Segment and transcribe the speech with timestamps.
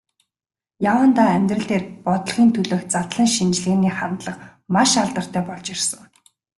[0.91, 4.43] Яваандаа амьдрал дээр, бодлогын төлөөх задлан шинжилгээний хандлага
[4.73, 6.01] маш алдартай болж ирсэн.